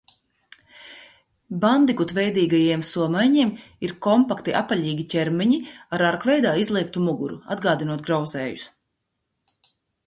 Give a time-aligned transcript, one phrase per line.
[1.65, 3.51] Bandikutveidīgajiem somaiņiem
[3.89, 5.61] ir kompakti, apaļīgi ķermeņi
[5.99, 8.67] ar arkveidā izliektu muguru, atgādinot grauzējus.